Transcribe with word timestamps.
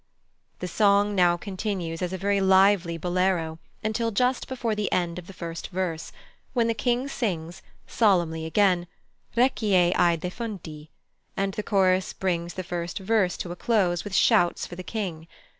The 0.61 0.67
song 0.67 1.13
now 1.13 1.37
continues 1.37 2.01
as 2.01 2.11
a 2.11 2.17
very 2.17 2.41
lively 2.41 2.97
bolero, 2.97 3.59
until 3.83 4.09
just 4.09 4.47
before 4.47 4.73
the 4.73 4.91
end 4.91 5.19
of 5.19 5.27
the 5.27 5.31
first 5.31 5.67
verse, 5.67 6.11
when 6.53 6.67
the 6.67 6.73
King 6.73 7.07
sings, 7.07 7.61
solemnly 7.85 8.47
again, 8.47 8.87
"Requie 9.37 9.75
ai 9.95 10.17
defunti," 10.17 10.87
and 11.37 11.53
the 11.53 11.61
chorus 11.61 12.13
brings 12.13 12.55
the 12.55 12.63
first 12.63 12.97
verse 12.97 13.37
to 13.37 13.51
a 13.51 13.55
close 13.55 14.03
with 14.03 14.15
shouts 14.15 14.65
for 14.65 14.75
the 14.75 14.81
King. 14.81 15.27